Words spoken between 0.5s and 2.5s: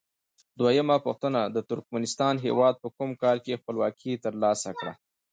دویمه پوښتنه: د ترکمنستان